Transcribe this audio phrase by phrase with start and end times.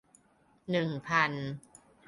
[0.71, 1.31] หนึ่งพัน